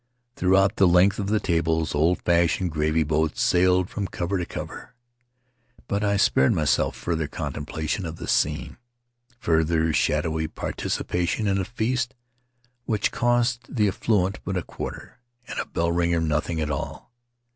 [0.35, 4.95] Throughout the length of the tables old fashioned gravy boats sailed from cover to cover—
[5.87, 8.77] but I spared myself further con templation of the scene,
[9.37, 12.15] further shadowy participa tion in a feast
[12.85, 17.13] which cost the affluent but a quarter, and a bell ringer nothing at all.